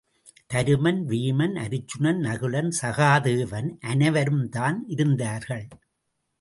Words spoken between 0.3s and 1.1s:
Dharuman,